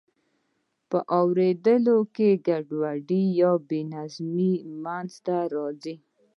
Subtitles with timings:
[0.89, 5.95] په اوریدو کې ګډوډي یا بې نظمي منځ ته راځي.